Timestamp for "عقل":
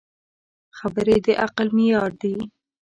1.43-1.67